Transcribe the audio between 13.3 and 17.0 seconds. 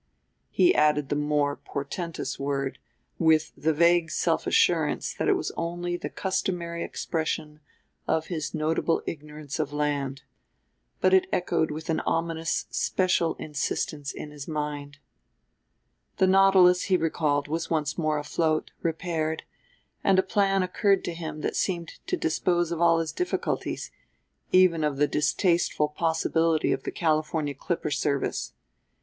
insistence in his mind. The Nautilus, he